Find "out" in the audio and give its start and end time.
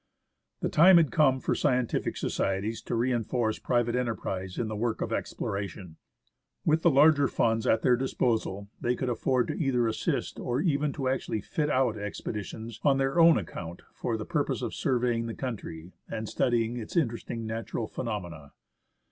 11.69-11.99